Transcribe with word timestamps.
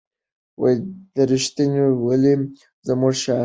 رښتینولي 1.31 2.33
زموږ 2.87 3.13
شعار 3.21 3.37
دی. 3.37 3.39